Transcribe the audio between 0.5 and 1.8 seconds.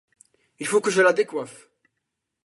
Il faut que je la décoiffe.